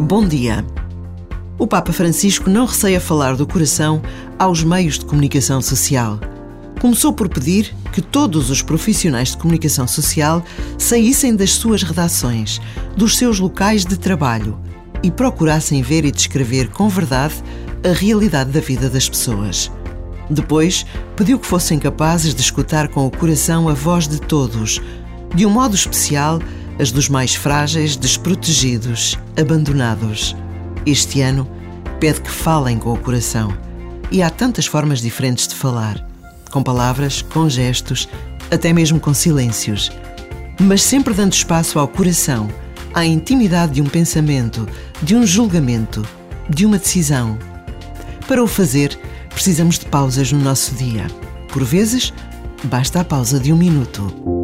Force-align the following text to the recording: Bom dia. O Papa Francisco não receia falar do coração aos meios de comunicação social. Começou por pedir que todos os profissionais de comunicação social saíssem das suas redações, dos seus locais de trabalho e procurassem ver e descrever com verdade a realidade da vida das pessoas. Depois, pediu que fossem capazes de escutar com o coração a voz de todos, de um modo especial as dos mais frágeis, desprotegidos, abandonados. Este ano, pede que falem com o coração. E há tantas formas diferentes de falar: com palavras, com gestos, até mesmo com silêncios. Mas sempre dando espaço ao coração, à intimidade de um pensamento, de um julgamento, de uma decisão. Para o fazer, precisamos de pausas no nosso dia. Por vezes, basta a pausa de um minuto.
Bom 0.00 0.28
dia. 0.28 0.64
O 1.58 1.66
Papa 1.66 1.92
Francisco 1.92 2.48
não 2.48 2.66
receia 2.66 3.00
falar 3.00 3.34
do 3.34 3.44
coração 3.44 4.00
aos 4.38 4.62
meios 4.62 4.96
de 4.96 5.04
comunicação 5.04 5.60
social. 5.60 6.20
Começou 6.80 7.12
por 7.12 7.28
pedir 7.28 7.74
que 7.92 8.00
todos 8.00 8.48
os 8.48 8.62
profissionais 8.62 9.32
de 9.32 9.38
comunicação 9.38 9.88
social 9.88 10.40
saíssem 10.78 11.34
das 11.34 11.50
suas 11.50 11.82
redações, 11.82 12.60
dos 12.96 13.18
seus 13.18 13.40
locais 13.40 13.84
de 13.84 13.98
trabalho 13.98 14.56
e 15.02 15.10
procurassem 15.10 15.82
ver 15.82 16.04
e 16.04 16.12
descrever 16.12 16.68
com 16.68 16.88
verdade 16.88 17.34
a 17.82 17.92
realidade 17.92 18.52
da 18.52 18.60
vida 18.60 18.88
das 18.88 19.08
pessoas. 19.08 19.68
Depois, 20.30 20.86
pediu 21.16 21.40
que 21.40 21.46
fossem 21.46 21.76
capazes 21.76 22.36
de 22.36 22.40
escutar 22.40 22.86
com 22.86 23.04
o 23.04 23.10
coração 23.10 23.68
a 23.68 23.74
voz 23.74 24.06
de 24.06 24.20
todos, 24.20 24.80
de 25.34 25.44
um 25.44 25.50
modo 25.50 25.74
especial 25.74 26.38
as 26.78 26.92
dos 26.92 27.08
mais 27.08 27.34
frágeis, 27.34 27.96
desprotegidos, 27.96 29.18
abandonados. 29.36 30.36
Este 30.86 31.20
ano, 31.20 31.48
pede 31.98 32.20
que 32.20 32.30
falem 32.30 32.78
com 32.78 32.92
o 32.92 32.98
coração. 32.98 33.52
E 34.10 34.22
há 34.22 34.30
tantas 34.30 34.66
formas 34.66 35.00
diferentes 35.00 35.48
de 35.48 35.54
falar: 35.54 36.06
com 36.50 36.62
palavras, 36.62 37.22
com 37.22 37.48
gestos, 37.48 38.08
até 38.50 38.72
mesmo 38.72 39.00
com 39.00 39.12
silêncios. 39.12 39.90
Mas 40.60 40.82
sempre 40.82 41.14
dando 41.14 41.32
espaço 41.32 41.78
ao 41.78 41.88
coração, 41.88 42.48
à 42.94 43.04
intimidade 43.04 43.74
de 43.74 43.82
um 43.82 43.86
pensamento, 43.86 44.66
de 45.02 45.14
um 45.14 45.26
julgamento, 45.26 46.06
de 46.48 46.64
uma 46.64 46.78
decisão. 46.78 47.38
Para 48.26 48.42
o 48.42 48.46
fazer, 48.46 48.98
precisamos 49.30 49.78
de 49.78 49.86
pausas 49.86 50.32
no 50.32 50.40
nosso 50.40 50.74
dia. 50.74 51.06
Por 51.48 51.64
vezes, 51.64 52.12
basta 52.64 53.00
a 53.00 53.04
pausa 53.04 53.38
de 53.38 53.52
um 53.52 53.56
minuto. 53.56 54.37